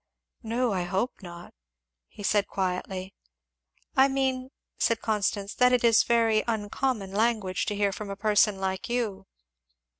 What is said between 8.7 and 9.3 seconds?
you."